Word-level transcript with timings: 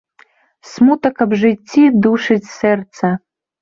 Смутак 0.71 1.21
аб 1.27 1.31
жыцці 1.43 1.83
душыць 2.03 2.43
сэрца. 2.59 3.17